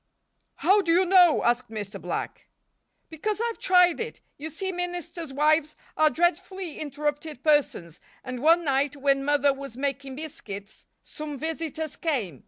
[0.55, 2.01] "How do you know?" asked Mr.
[2.01, 2.47] Black.
[3.11, 4.19] "Because I've tried it.
[4.35, 10.15] You see, ministers' wives are dreadfully interrupted persons, and one night when Mother was making
[10.15, 12.39] biscuits some visitors came.